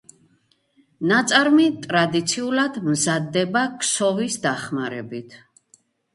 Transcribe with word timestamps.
ნაწარმი 1.11 1.67
ტრადიციულად 1.83 2.81
მზადდება 2.87 3.63
ქსოვის 3.77 4.41
დახმარებით. 4.49 5.39